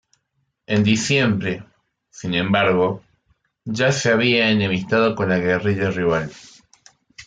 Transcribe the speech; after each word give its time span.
En 0.65 0.83
diciembre, 0.83 1.63
sin 2.09 2.33
embargo, 2.33 3.03
ya 3.65 3.91
se 3.91 4.09
había 4.09 4.49
enemistado 4.49 5.13
con 5.13 5.29
la 5.29 5.37
guerrilla 5.37 5.91
rival. 5.91 6.31